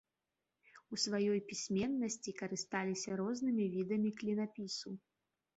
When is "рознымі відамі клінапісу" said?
3.21-4.99